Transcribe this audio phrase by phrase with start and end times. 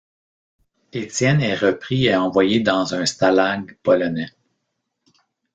[0.93, 4.31] Étienne est repris et envoyé dans un stalag polonais.